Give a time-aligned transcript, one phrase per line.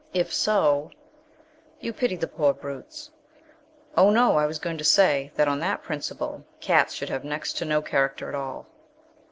[0.15, 0.89] If so"
[1.79, 3.11] "You pity the poor brutes?"
[3.95, 4.35] "Oh no.
[4.37, 7.83] I was going to say that on that principle cats should have next to no
[7.83, 8.65] character at all."